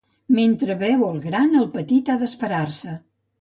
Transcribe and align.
Mentre 0.35 0.77
beu 0.79 1.03
el 1.09 1.19
gran, 1.25 1.53
el 1.61 1.69
petit 1.77 2.11
ha 2.11 2.17
d'esperar-se. 2.23 2.97